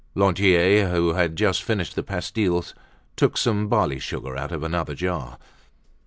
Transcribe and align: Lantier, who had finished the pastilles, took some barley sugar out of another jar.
Lantier, 0.15 0.89
who 0.89 1.13
had 1.13 1.39
finished 1.57 1.93
the 1.95 2.01
pastilles, 2.01 2.73
took 3.15 3.37
some 3.37 3.67
barley 3.67 3.99
sugar 3.99 4.35
out 4.35 4.51
of 4.51 4.63
another 4.63 4.95
jar. 4.95 5.37